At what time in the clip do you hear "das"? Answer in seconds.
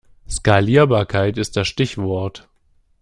1.57-1.67